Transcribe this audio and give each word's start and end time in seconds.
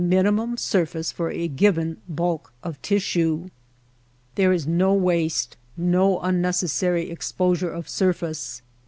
minimum 0.03 0.57
surface 0.57 1.11
for 1.11 1.29
a 1.29 1.47
given 1.47 1.95
bulk 2.09 2.51
of 2.63 2.81
tissue.* 2.81 3.47
There 4.33 4.51
is 4.51 4.65
no 4.65 4.95
waste, 4.95 5.57
no 5.77 6.19
unnecessary 6.21 7.11
exposure 7.11 7.69
of 7.69 7.87
surface. 7.87 8.63